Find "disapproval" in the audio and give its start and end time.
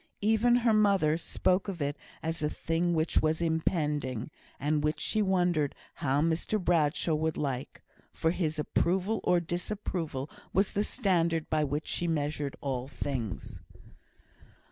9.39-10.27